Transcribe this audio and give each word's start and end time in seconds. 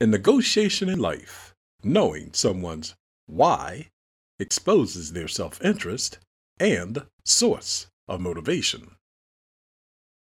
In 0.00 0.10
negotiation 0.10 0.88
in 0.88 0.98
life, 0.98 1.54
knowing 1.84 2.32
someone's 2.32 2.94
why 3.26 3.90
exposes 4.38 5.12
their 5.12 5.28
self 5.28 5.62
interest 5.62 6.18
and 6.58 7.02
source 7.22 7.86
of 8.08 8.18
motivation. 8.18 8.92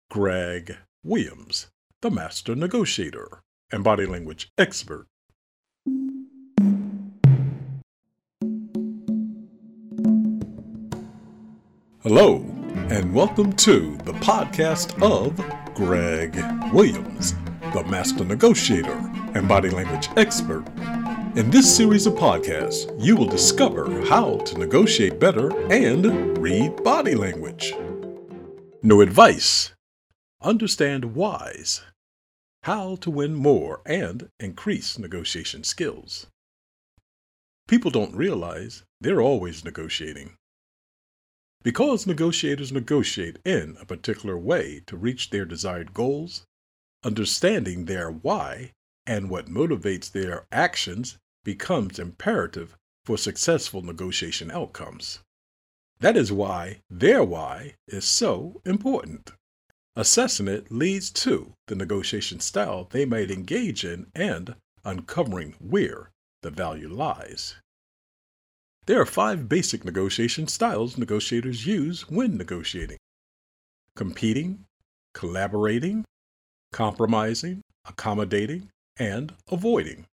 Greg 0.08 0.76
Williams, 1.02 1.66
the 2.00 2.12
master 2.12 2.54
negotiator 2.54 3.42
and 3.72 3.82
body 3.82 4.06
language 4.06 4.52
expert. 4.56 5.08
Hello, 12.04 12.36
and 12.88 13.12
welcome 13.12 13.52
to 13.54 13.98
the 14.04 14.12
podcast 14.12 14.94
of 15.02 15.34
Greg 15.74 16.36
Williams, 16.72 17.34
the 17.74 17.82
master 17.90 18.24
negotiator 18.24 19.05
and 19.36 19.46
body 19.46 19.68
language 19.68 20.08
expert. 20.16 20.64
In 21.36 21.50
this 21.50 21.76
series 21.76 22.06
of 22.06 22.14
podcasts, 22.14 22.90
you 22.98 23.14
will 23.14 23.26
discover 23.26 24.00
how 24.06 24.38
to 24.38 24.58
negotiate 24.58 25.20
better 25.20 25.50
and 25.70 26.38
read 26.38 26.82
body 26.82 27.14
language. 27.14 27.74
No 28.82 29.02
advice. 29.02 29.74
Understand 30.40 31.14
whys. 31.14 31.82
How 32.62 32.96
to 32.96 33.10
win 33.10 33.34
more 33.34 33.82
and 33.84 34.30
increase 34.40 34.98
negotiation 34.98 35.64
skills. 35.64 36.28
People 37.68 37.90
don't 37.90 38.16
realize 38.16 38.84
they're 39.00 39.20
always 39.20 39.64
negotiating. 39.64 40.32
Because 41.62 42.06
negotiators 42.06 42.72
negotiate 42.72 43.38
in 43.44 43.76
a 43.80 43.84
particular 43.84 44.38
way 44.38 44.82
to 44.86 44.96
reach 44.96 45.28
their 45.28 45.44
desired 45.44 45.92
goals, 45.92 46.44
understanding 47.04 47.84
their 47.84 48.10
why 48.10 48.72
and 49.06 49.30
what 49.30 49.46
motivates 49.46 50.10
their 50.10 50.46
actions 50.50 51.16
becomes 51.44 51.98
imperative 51.98 52.76
for 53.04 53.16
successful 53.16 53.82
negotiation 53.82 54.50
outcomes. 54.50 55.20
That 56.00 56.16
is 56.16 56.32
why 56.32 56.80
their 56.90 57.22
why 57.22 57.74
is 57.88 58.04
so 58.04 58.60
important. 58.64 59.32
Assessing 59.94 60.48
it 60.48 60.70
leads 60.70 61.10
to 61.10 61.52
the 61.68 61.74
negotiation 61.74 62.40
style 62.40 62.86
they 62.90 63.04
might 63.06 63.30
engage 63.30 63.84
in 63.84 64.08
and 64.14 64.56
uncovering 64.84 65.54
where 65.58 66.10
the 66.42 66.50
value 66.50 66.88
lies. 66.88 67.56
There 68.86 69.00
are 69.00 69.06
five 69.06 69.48
basic 69.48 69.84
negotiation 69.84 70.48
styles 70.48 70.98
negotiators 70.98 71.66
use 71.66 72.08
when 72.10 72.36
negotiating 72.36 72.98
competing, 73.96 74.64
collaborating, 75.14 76.04
compromising, 76.72 77.62
accommodating, 77.86 78.68
and 78.98 79.34
avoiding. 79.50 80.06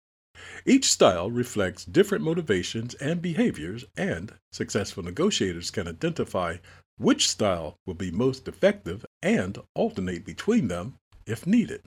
Each 0.65 0.91
style 0.91 1.29
reflects 1.29 1.85
different 1.85 2.23
motivations 2.23 2.95
and 2.95 3.21
behaviors, 3.21 3.85
and 3.95 4.33
successful 4.51 5.03
negotiators 5.03 5.71
can 5.71 5.87
identify 5.87 6.57
which 6.97 7.29
style 7.29 7.77
will 7.85 7.93
be 7.93 8.11
most 8.11 8.47
effective 8.47 9.05
and 9.21 9.57
alternate 9.75 10.25
between 10.25 10.67
them 10.67 10.97
if 11.25 11.47
needed. 11.47 11.83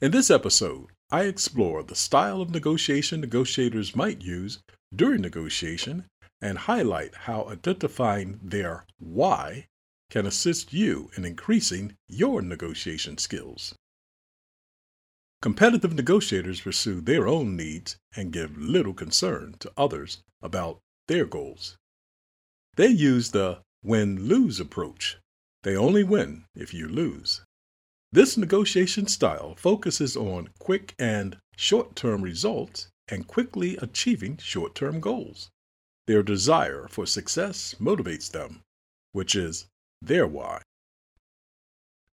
In 0.00 0.10
this 0.10 0.30
episode, 0.30 0.90
I 1.10 1.24
explore 1.24 1.82
the 1.82 1.94
style 1.94 2.40
of 2.40 2.50
negotiation 2.50 3.20
negotiators 3.20 3.94
might 3.94 4.22
use 4.22 4.60
during 4.94 5.20
negotiation 5.20 6.06
and 6.40 6.58
highlight 6.58 7.14
how 7.14 7.48
identifying 7.48 8.40
their 8.42 8.84
why 8.98 9.68
can 10.10 10.26
assist 10.26 10.72
you 10.72 11.10
in 11.16 11.24
increasing 11.24 11.96
your 12.08 12.42
negotiation 12.42 13.18
skills. 13.18 13.74
Competitive 15.44 15.92
negotiators 15.92 16.62
pursue 16.62 17.02
their 17.02 17.28
own 17.28 17.54
needs 17.54 17.98
and 18.16 18.32
give 18.32 18.56
little 18.56 18.94
concern 18.94 19.54
to 19.58 19.70
others 19.76 20.22
about 20.40 20.80
their 21.06 21.26
goals. 21.26 21.76
They 22.76 22.86
use 22.86 23.32
the 23.32 23.60
win 23.82 24.26
lose 24.26 24.58
approach. 24.58 25.18
They 25.62 25.76
only 25.76 26.02
win 26.02 26.46
if 26.54 26.72
you 26.72 26.88
lose. 26.88 27.42
This 28.10 28.38
negotiation 28.38 29.06
style 29.06 29.54
focuses 29.58 30.16
on 30.16 30.48
quick 30.58 30.94
and 30.98 31.36
short 31.58 31.94
term 31.94 32.22
results 32.22 32.88
and 33.08 33.26
quickly 33.26 33.76
achieving 33.76 34.38
short 34.38 34.74
term 34.74 34.98
goals. 34.98 35.50
Their 36.06 36.22
desire 36.22 36.88
for 36.88 37.04
success 37.04 37.74
motivates 37.78 38.30
them, 38.30 38.62
which 39.12 39.36
is 39.36 39.66
their 40.00 40.26
why. 40.26 40.62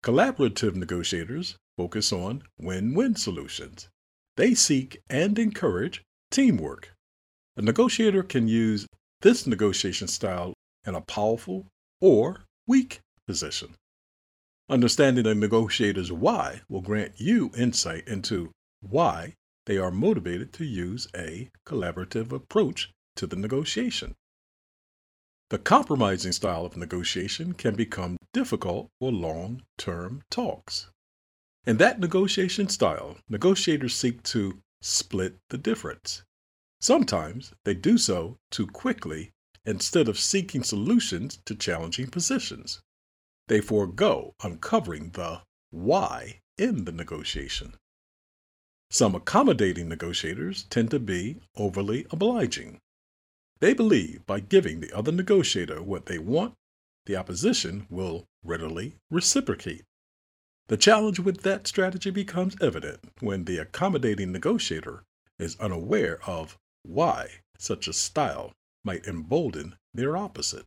Collaborative 0.04 0.76
negotiators 0.76 1.56
focus 1.76 2.12
on 2.12 2.42
win 2.58 2.94
win 2.94 3.16
solutions. 3.16 3.88
They 4.36 4.54
seek 4.54 5.02
and 5.10 5.36
encourage 5.38 6.02
teamwork. 6.30 6.94
A 7.56 7.62
negotiator 7.62 8.22
can 8.22 8.46
use 8.46 8.86
this 9.22 9.46
negotiation 9.46 10.06
style 10.06 10.54
in 10.86 10.94
a 10.94 11.00
powerful 11.00 11.66
or 12.00 12.44
weak 12.68 13.00
position. 13.26 13.74
Understanding 14.70 15.26
a 15.26 15.34
negotiator's 15.34 16.12
why 16.12 16.60
will 16.68 16.82
grant 16.82 17.20
you 17.20 17.50
insight 17.56 18.06
into 18.06 18.52
why 18.80 19.34
they 19.66 19.78
are 19.78 19.90
motivated 19.90 20.52
to 20.52 20.64
use 20.64 21.08
a 21.16 21.50
collaborative 21.66 22.30
approach 22.30 22.92
to 23.16 23.26
the 23.26 23.36
negotiation. 23.36 24.14
The 25.50 25.58
compromising 25.58 26.32
style 26.32 26.66
of 26.66 26.76
negotiation 26.76 27.54
can 27.54 27.74
become 27.74 28.18
difficult 28.34 28.90
for 28.98 29.10
long 29.10 29.62
term 29.78 30.22
talks. 30.30 30.90
In 31.66 31.78
that 31.78 32.00
negotiation 32.00 32.68
style, 32.68 33.16
negotiators 33.28 33.94
seek 33.94 34.22
to 34.24 34.60
split 34.82 35.38
the 35.48 35.56
difference. 35.56 36.22
Sometimes 36.80 37.52
they 37.64 37.74
do 37.74 37.96
so 37.96 38.36
too 38.50 38.66
quickly 38.66 39.32
instead 39.64 40.08
of 40.08 40.18
seeking 40.18 40.62
solutions 40.62 41.38
to 41.46 41.54
challenging 41.54 42.08
positions. 42.08 42.80
They 43.48 43.60
forego 43.60 44.34
uncovering 44.42 45.10
the 45.10 45.42
why 45.70 46.40
in 46.58 46.84
the 46.84 46.92
negotiation. 46.92 47.74
Some 48.90 49.14
accommodating 49.14 49.88
negotiators 49.88 50.64
tend 50.64 50.90
to 50.90 50.98
be 50.98 51.40
overly 51.56 52.06
obliging. 52.10 52.80
They 53.60 53.74
believe 53.74 54.24
by 54.26 54.40
giving 54.40 54.80
the 54.80 54.96
other 54.96 55.10
negotiator 55.10 55.82
what 55.82 56.06
they 56.06 56.18
want, 56.18 56.54
the 57.06 57.16
opposition 57.16 57.86
will 57.90 58.26
readily 58.44 58.96
reciprocate. 59.10 59.84
The 60.68 60.76
challenge 60.76 61.18
with 61.18 61.42
that 61.42 61.66
strategy 61.66 62.10
becomes 62.10 62.56
evident 62.60 63.00
when 63.20 63.44
the 63.44 63.58
accommodating 63.58 64.30
negotiator 64.32 65.02
is 65.38 65.58
unaware 65.58 66.20
of 66.28 66.58
why 66.82 67.40
such 67.58 67.88
a 67.88 67.92
style 67.92 68.52
might 68.84 69.06
embolden 69.06 69.76
their 69.94 70.16
opposite. 70.16 70.66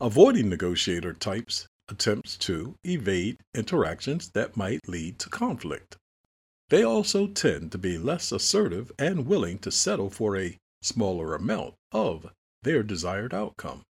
Avoiding 0.00 0.48
negotiator 0.48 1.12
types 1.12 1.66
attempts 1.88 2.36
to 2.38 2.76
evade 2.84 3.38
interactions 3.54 4.30
that 4.30 4.56
might 4.56 4.88
lead 4.88 5.18
to 5.18 5.28
conflict. 5.28 5.96
They 6.70 6.84
also 6.84 7.26
tend 7.26 7.72
to 7.72 7.78
be 7.78 7.98
less 7.98 8.32
assertive 8.32 8.92
and 8.98 9.26
willing 9.26 9.58
to 9.58 9.72
settle 9.72 10.08
for 10.08 10.38
a 10.38 10.56
smaller 10.82 11.34
amount 11.34 11.74
of 11.92 12.32
their 12.62 12.82
desired 12.82 13.34
outcome. 13.34 13.82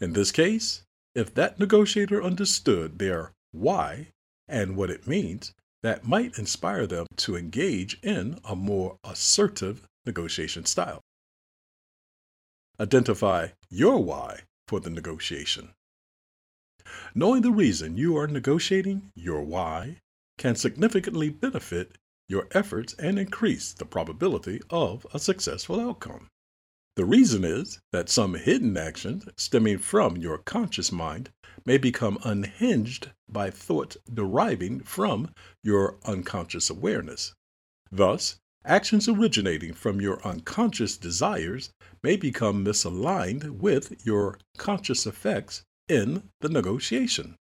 In 0.00 0.12
this 0.12 0.32
case, 0.32 0.82
if 1.14 1.34
that 1.34 1.58
negotiator 1.58 2.22
understood 2.22 2.98
their 2.98 3.32
why 3.52 4.08
and 4.46 4.76
what 4.76 4.90
it 4.90 5.06
means, 5.06 5.52
that 5.82 6.06
might 6.06 6.38
inspire 6.38 6.86
them 6.86 7.06
to 7.16 7.36
engage 7.36 7.98
in 8.02 8.38
a 8.44 8.56
more 8.56 8.98
assertive 9.04 9.86
negotiation 10.04 10.64
style. 10.64 11.00
Identify 12.80 13.48
your 13.70 14.02
why 14.02 14.42
for 14.66 14.80
the 14.80 14.90
negotiation. 14.90 15.70
Knowing 17.14 17.42
the 17.42 17.50
reason 17.50 17.96
you 17.96 18.16
are 18.16 18.26
negotiating, 18.26 19.10
your 19.14 19.42
why, 19.42 20.00
can 20.38 20.54
significantly 20.54 21.28
benefit 21.28 21.98
your 22.28 22.46
efforts 22.52 22.94
and 22.94 23.18
increase 23.18 23.72
the 23.72 23.86
probability 23.86 24.60
of 24.70 25.06
a 25.14 25.18
successful 25.18 25.80
outcome. 25.80 26.28
The 26.96 27.04
reason 27.04 27.44
is 27.44 27.78
that 27.92 28.08
some 28.08 28.34
hidden 28.34 28.76
actions 28.76 29.28
stemming 29.36 29.78
from 29.78 30.16
your 30.16 30.38
conscious 30.38 30.90
mind 30.90 31.30
may 31.64 31.78
become 31.78 32.18
unhinged 32.24 33.10
by 33.28 33.50
thoughts 33.50 33.96
deriving 34.12 34.80
from 34.80 35.30
your 35.62 35.96
unconscious 36.04 36.70
awareness. 36.70 37.34
Thus, 37.90 38.36
actions 38.64 39.08
originating 39.08 39.72
from 39.72 40.00
your 40.00 40.20
unconscious 40.26 40.96
desires 40.96 41.70
may 42.02 42.16
become 42.16 42.64
misaligned 42.64 43.58
with 43.58 44.04
your 44.04 44.38
conscious 44.56 45.06
effects 45.06 45.62
in 45.88 46.24
the 46.40 46.48
negotiation. 46.48 47.36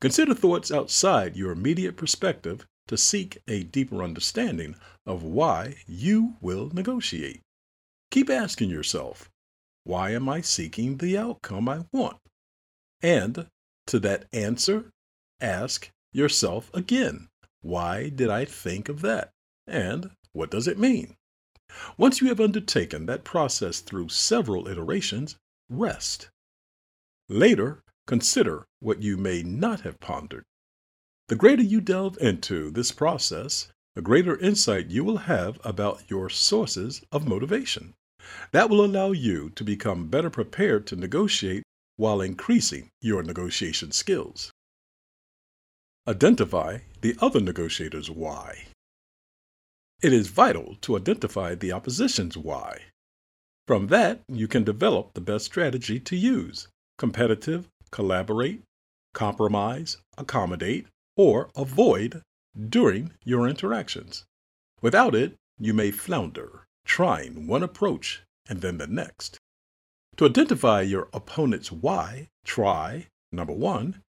Consider 0.00 0.34
thoughts 0.34 0.70
outside 0.70 1.36
your 1.36 1.52
immediate 1.52 1.96
perspective 1.96 2.66
to 2.88 2.96
seek 2.96 3.38
a 3.48 3.62
deeper 3.62 4.02
understanding 4.02 4.76
of 5.06 5.22
why 5.22 5.76
you 5.86 6.36
will 6.40 6.70
negotiate. 6.72 7.40
Keep 8.10 8.30
asking 8.30 8.70
yourself, 8.70 9.30
why 9.84 10.10
am 10.10 10.28
I 10.28 10.40
seeking 10.40 10.98
the 10.98 11.18
outcome 11.18 11.68
I 11.68 11.84
want? 11.92 12.18
And 13.02 13.46
to 13.86 13.98
that 14.00 14.26
answer, 14.32 14.90
ask 15.40 15.90
yourself 16.12 16.70
again, 16.72 17.28
why 17.60 18.08
did 18.08 18.30
I 18.30 18.44
think 18.44 18.88
of 18.88 19.00
that? 19.02 19.30
and 19.66 20.10
what 20.32 20.50
does 20.50 20.68
it 20.68 20.78
mean? 20.78 21.16
Once 21.96 22.20
you 22.20 22.28
have 22.28 22.40
undertaken 22.40 23.06
that 23.06 23.24
process 23.24 23.80
through 23.80 24.08
several 24.08 24.68
iterations, 24.68 25.36
rest. 25.68 26.30
Later, 27.28 27.82
consider 28.06 28.66
what 28.80 29.02
you 29.02 29.16
may 29.16 29.42
not 29.42 29.80
have 29.80 29.98
pondered. 30.00 30.44
The 31.28 31.36
greater 31.36 31.62
you 31.62 31.80
delve 31.80 32.18
into 32.20 32.70
this 32.70 32.92
process, 32.92 33.68
the 33.94 34.02
greater 34.02 34.36
insight 34.38 34.88
you 34.90 35.04
will 35.04 35.18
have 35.18 35.58
about 35.64 36.02
your 36.10 36.28
sources 36.28 37.02
of 37.10 37.26
motivation. 37.26 37.94
That 38.52 38.68
will 38.68 38.84
allow 38.84 39.12
you 39.12 39.50
to 39.50 39.64
become 39.64 40.08
better 40.08 40.28
prepared 40.28 40.86
to 40.88 40.96
negotiate 40.96 41.62
while 41.96 42.20
increasing 42.20 42.90
your 43.00 43.22
negotiation 43.22 43.92
skills. 43.92 44.50
Identify 46.06 46.80
the 47.00 47.16
other 47.20 47.40
negotiator's 47.40 48.10
why. 48.10 48.66
It 50.02 50.12
is 50.12 50.28
vital 50.28 50.76
to 50.82 50.96
identify 50.96 51.54
the 51.54 51.72
opposition's 51.72 52.36
why. 52.36 52.82
From 53.66 53.86
that, 53.86 54.20
you 54.28 54.46
can 54.46 54.64
develop 54.64 55.14
the 55.14 55.22
best 55.22 55.46
strategy 55.46 55.98
to 56.00 56.16
use 56.16 56.68
competitive, 56.98 57.68
collaborate, 57.90 58.60
compromise, 59.14 59.96
accommodate, 60.18 60.86
or 61.16 61.50
avoid 61.56 62.22
during 62.68 63.12
your 63.24 63.48
interactions. 63.48 64.24
Without 64.82 65.14
it, 65.14 65.34
you 65.58 65.72
may 65.72 65.90
flounder, 65.90 66.64
trying 66.84 67.46
one 67.46 67.62
approach 67.62 68.22
and 68.48 68.60
then 68.60 68.78
the 68.78 68.86
next. 68.86 69.38
To 70.16 70.26
identify 70.26 70.82
your 70.82 71.08
opponent's 71.12 71.72
why, 71.72 72.28
try 72.44 73.08
number 73.32 73.52
one, 73.52 74.00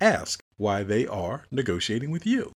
ask 0.00 0.42
why 0.56 0.82
they 0.82 1.06
are 1.06 1.44
negotiating 1.50 2.10
with 2.10 2.26
you. 2.26 2.52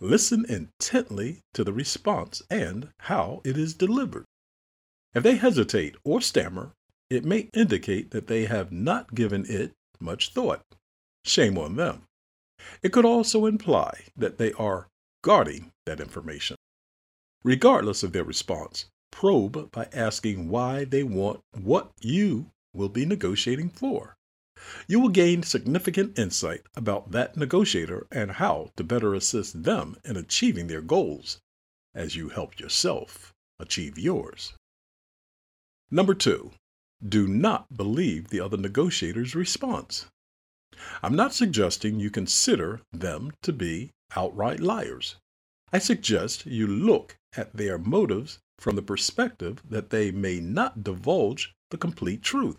Listen 0.00 0.46
intently 0.48 1.40
to 1.54 1.64
the 1.64 1.72
response 1.72 2.42
and 2.48 2.88
how 3.00 3.42
it 3.44 3.58
is 3.58 3.74
delivered. 3.74 4.24
If 5.14 5.22
they 5.24 5.36
hesitate 5.36 5.96
or 6.04 6.20
stammer, 6.20 6.72
it 7.10 7.24
may 7.24 7.50
indicate 7.52 8.12
that 8.12 8.28
they 8.28 8.44
have 8.44 8.70
not 8.70 9.14
given 9.14 9.44
it 9.48 9.72
much 9.98 10.32
thought. 10.32 10.62
Shame 11.24 11.58
on 11.58 11.76
them. 11.76 12.02
It 12.82 12.92
could 12.92 13.04
also 13.04 13.46
imply 13.46 14.04
that 14.16 14.38
they 14.38 14.52
are 14.52 14.88
guarding 15.22 15.72
that 15.86 16.00
information. 16.00 16.56
Regardless 17.42 18.02
of 18.02 18.12
their 18.12 18.24
response, 18.24 18.86
probe 19.10 19.70
by 19.72 19.88
asking 19.92 20.48
why 20.48 20.84
they 20.84 21.02
want 21.02 21.40
what 21.52 21.92
you 22.00 22.50
will 22.72 22.88
be 22.88 23.04
negotiating 23.04 23.70
for. 23.70 24.16
You 24.86 25.00
will 25.00 25.08
gain 25.08 25.42
significant 25.42 26.18
insight 26.18 26.62
about 26.74 27.12
that 27.12 27.36
negotiator 27.36 28.06
and 28.10 28.32
how 28.32 28.70
to 28.76 28.84
better 28.84 29.14
assist 29.14 29.62
them 29.62 29.96
in 30.04 30.16
achieving 30.16 30.66
their 30.66 30.82
goals 30.82 31.38
as 31.94 32.14
you 32.14 32.28
help 32.28 32.60
yourself 32.60 33.32
achieve 33.58 33.98
yours. 33.98 34.52
Number 35.90 36.14
two, 36.14 36.52
do 37.06 37.26
not 37.26 37.74
believe 37.76 38.28
the 38.28 38.40
other 38.40 38.56
negotiator's 38.56 39.34
response. 39.34 40.06
I'm 41.02 41.16
not 41.16 41.34
suggesting 41.34 42.00
you 42.00 42.10
consider 42.10 42.80
them 42.92 43.32
to 43.42 43.52
be 43.52 43.90
outright 44.16 44.60
liars. 44.60 45.16
I 45.72 45.78
suggest 45.78 46.46
you 46.46 46.66
look 46.66 47.16
at 47.36 47.56
their 47.56 47.78
motives 47.78 48.40
from 48.58 48.76
the 48.76 48.82
perspective 48.82 49.62
that 49.68 49.90
they 49.90 50.10
may 50.10 50.40
not 50.40 50.82
divulge 50.82 51.54
the 51.70 51.78
complete 51.78 52.22
truth. 52.22 52.56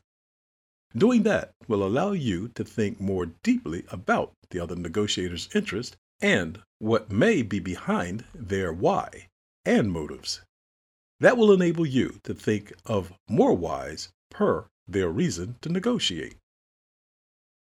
Doing 0.95 1.23
that 1.23 1.53
will 1.67 1.83
allow 1.83 2.11
you 2.11 2.49
to 2.49 2.63
think 2.63 2.99
more 2.99 3.27
deeply 3.27 3.85
about 3.89 4.33
the 4.49 4.59
other 4.59 4.75
negotiator's 4.75 5.49
interest 5.55 5.95
and 6.19 6.61
what 6.79 7.11
may 7.11 7.41
be 7.41 7.59
behind 7.59 8.25
their 8.33 8.73
why 8.73 9.27
and 9.65 9.91
motives. 9.91 10.41
That 11.19 11.37
will 11.37 11.51
enable 11.51 11.85
you 11.85 12.19
to 12.23 12.33
think 12.33 12.73
of 12.85 13.13
more 13.29 13.53
whys 13.53 14.09
per 14.29 14.67
their 14.87 15.09
reason 15.09 15.55
to 15.61 15.69
negotiate. 15.69 16.35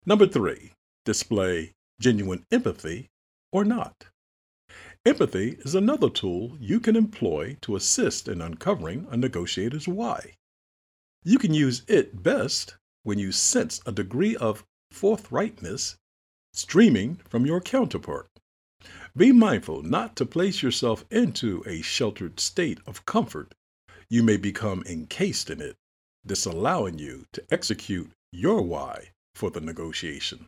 Number 0.08 0.29
three, 0.29 0.70
display 1.05 1.73
genuine 1.99 2.47
empathy 2.53 3.11
or 3.50 3.64
not. 3.64 4.06
Empathy 5.05 5.58
is 5.64 5.75
another 5.75 6.08
tool 6.08 6.56
you 6.61 6.79
can 6.79 6.94
employ 6.94 7.56
to 7.62 7.75
assist 7.75 8.29
in 8.29 8.41
uncovering 8.41 9.08
a 9.11 9.17
negotiator's 9.17 9.88
why. 9.88 10.37
You 11.25 11.38
can 11.38 11.53
use 11.53 11.82
it 11.88 12.23
best 12.23 12.76
when 13.03 13.19
you 13.19 13.32
sense 13.32 13.81
a 13.85 13.91
degree 13.91 14.37
of 14.37 14.64
forthrightness 14.93 15.97
streaming 16.53 17.17
from 17.29 17.44
your 17.44 17.61
counterpart. 17.61 18.31
Be 19.17 19.32
mindful 19.32 19.82
not 19.82 20.14
to 20.17 20.25
place 20.25 20.62
yourself 20.62 21.05
into 21.11 21.64
a 21.67 21.82
sheltered 21.82 22.38
state 22.38 22.79
of 22.87 23.06
comfort. 23.06 23.56
You 24.08 24.23
may 24.23 24.37
become 24.37 24.85
encased 24.87 25.50
in 25.50 25.61
it, 25.61 25.75
disallowing 26.25 27.00
you 27.00 27.26
to 27.32 27.43
execute 27.50 28.12
your 28.31 28.62
why 28.62 29.11
for 29.36 29.50
the 29.50 29.60
negotiation. 29.60 30.46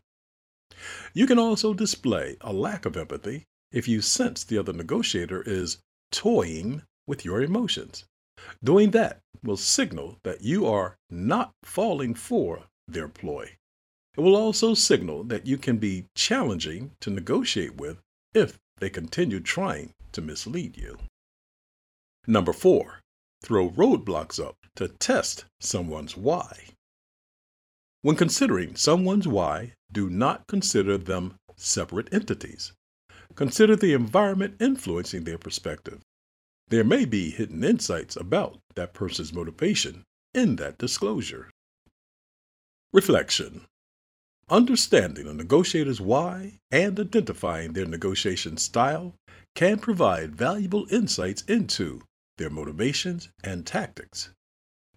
You 1.12 1.26
can 1.26 1.38
also 1.38 1.74
display 1.74 2.36
a 2.40 2.52
lack 2.52 2.86
of 2.86 2.96
empathy 2.96 3.44
if 3.70 3.86
you 3.86 4.00
sense 4.00 4.44
the 4.44 4.58
other 4.58 4.72
negotiator 4.72 5.42
is 5.42 5.78
toying 6.10 6.82
with 7.06 7.24
your 7.24 7.42
emotions. 7.42 8.04
Doing 8.64 8.92
that 8.92 9.20
will 9.42 9.56
signal 9.56 10.18
that 10.24 10.42
you 10.42 10.66
are 10.66 10.96
not 11.10 11.52
falling 11.64 12.14
for 12.14 12.64
their 12.86 13.08
ploy. 13.08 13.56
It 14.16 14.20
will 14.20 14.36
also 14.36 14.74
signal 14.74 15.24
that 15.24 15.46
you 15.46 15.58
can 15.58 15.78
be 15.78 16.06
challenging 16.14 16.92
to 17.00 17.10
negotiate 17.10 17.76
with 17.76 17.98
if 18.34 18.58
they 18.78 18.90
continue 18.90 19.40
trying 19.40 19.92
to 20.12 20.22
mislead 20.22 20.76
you. 20.76 20.98
Number 22.26 22.52
four, 22.52 23.00
throw 23.42 23.70
roadblocks 23.70 24.42
up 24.44 24.56
to 24.76 24.88
test 24.88 25.44
someone's 25.60 26.16
why. 26.16 26.66
When 28.08 28.16
considering 28.16 28.74
someone's 28.74 29.28
why, 29.28 29.74
do 29.92 30.08
not 30.08 30.46
consider 30.46 30.96
them 30.96 31.34
separate 31.56 32.08
entities. 32.10 32.72
Consider 33.34 33.76
the 33.76 33.92
environment 33.92 34.56
influencing 34.60 35.24
their 35.24 35.36
perspective. 35.36 36.00
There 36.68 36.84
may 36.84 37.04
be 37.04 37.28
hidden 37.28 37.62
insights 37.62 38.16
about 38.16 38.60
that 38.76 38.94
person's 38.94 39.34
motivation 39.34 40.04
in 40.32 40.56
that 40.56 40.78
disclosure. 40.78 41.50
Reflection 42.94 43.66
Understanding 44.48 45.28
a 45.28 45.34
negotiator's 45.34 46.00
why 46.00 46.60
and 46.70 46.98
identifying 46.98 47.74
their 47.74 47.84
negotiation 47.84 48.56
style 48.56 49.16
can 49.54 49.78
provide 49.78 50.34
valuable 50.34 50.86
insights 50.90 51.42
into 51.42 52.00
their 52.38 52.48
motivations 52.48 53.28
and 53.44 53.66
tactics. 53.66 54.30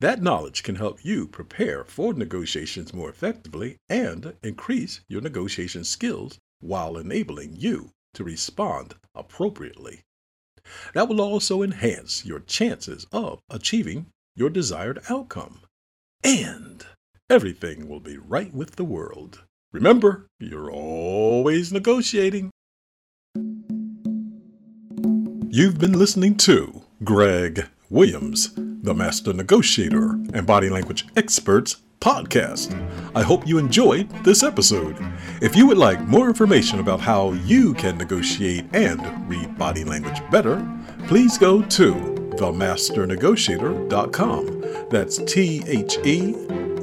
That 0.02 0.24
knowledge 0.24 0.64
can 0.64 0.78
help 0.78 1.06
you 1.06 1.28
prepare 1.28 1.84
for 1.84 2.12
negotiations 2.12 2.92
more 2.92 3.08
effectively 3.08 3.78
and 3.88 4.34
increase 4.42 5.02
your 5.08 5.22
negotiation 5.22 5.84
skills 5.84 6.40
while 6.60 6.98
enabling 6.98 7.58
you 7.58 7.92
to 8.16 8.24
respond 8.24 8.96
appropriately. 9.14 10.02
That 10.96 11.08
will 11.08 11.22
also 11.22 11.62
enhance 11.62 12.26
your 12.26 12.40
chances 12.40 13.06
of 13.12 13.42
achieving 13.48 14.08
your 14.36 14.50
desired 14.50 15.02
outcome. 15.08 15.60
And 16.24 16.84
everything 17.30 17.88
will 17.88 18.00
be 18.00 18.18
right 18.18 18.52
with 18.52 18.78
the 18.78 18.84
world. 18.84 19.44
Remember, 19.72 20.26
you're 20.40 20.72
always 20.72 21.72
negotiating. 21.72 22.50
You've 25.52 25.78
been 25.78 25.94
listening 25.94 26.38
to 26.38 26.82
Greg 27.04 27.68
Williams, 27.92 28.54
the 28.56 28.94
Master 28.94 29.34
Negotiator 29.34 30.12
and 30.34 30.48
Body 30.48 30.70
Language 30.70 31.08
Experts 31.18 31.82
podcast. 32.00 32.74
I 33.14 33.22
hope 33.22 33.46
you 33.46 33.58
enjoyed 33.58 34.10
this 34.24 34.44
episode. 34.44 34.96
If 35.42 35.54
you 35.56 35.68
would 35.68 35.78
like 35.78 36.02
more 36.08 36.28
information 36.28 36.80
about 36.80 37.02
how 37.02 37.34
you 37.34 37.76
can 37.76 37.98
negotiate 37.98 38.66
and 38.74 39.30
read 39.30 39.58
body 39.58 39.84
language 39.84 40.22
better, 40.32 40.66
please 41.08 41.38
go 41.38 41.62
to 41.62 41.94
themasternegotiator.com. 41.94 44.90
That's 44.90 45.18
T 45.18 45.62
H 45.68 45.98
E 46.06 46.34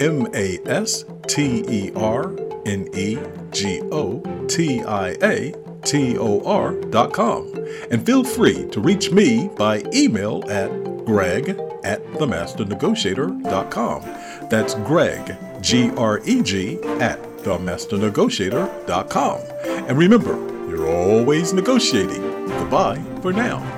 M 0.00 0.28
A 0.34 0.58
S 0.66 1.04
T 1.26 1.64
E 1.68 1.90
R 1.96 2.36
N 2.66 2.86
E 2.94 3.18
G 3.50 3.80
O 3.90 4.20
T 4.46 4.82
I 4.82 5.16
A 5.22 5.54
T 5.88 6.16
O 6.18 6.44
R.com. 6.44 7.54
And 7.90 8.04
feel 8.04 8.22
free 8.22 8.68
to 8.68 8.80
reach 8.80 9.10
me 9.10 9.48
by 9.56 9.82
email 9.94 10.44
at 10.48 10.68
greg 11.04 11.58
at 11.84 12.04
themasternegotiator.com. 12.12 14.02
That's 14.50 14.74
Greg, 14.74 15.36
G 15.62 15.90
R 15.96 16.20
E 16.24 16.42
G, 16.42 16.78
at 17.00 17.22
themasternegotiator.com. 17.38 19.40
And 19.88 19.98
remember, 19.98 20.36
you're 20.68 20.88
always 20.88 21.54
negotiating. 21.54 22.20
Goodbye 22.48 23.02
for 23.22 23.32
now. 23.32 23.77